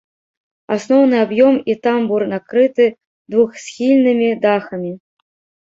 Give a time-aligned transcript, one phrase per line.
[0.75, 2.89] Асноўны аб'ём і тамбур накрыты
[3.35, 4.91] двухсхільнымі дахамі.